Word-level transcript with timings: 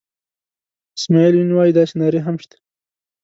اسماعیل 0.97 1.35
یون 1.37 1.51
وایي 1.53 1.73
داسې 1.79 1.93
نارې 2.01 2.19
هم 2.25 2.35
شته. 2.43 2.57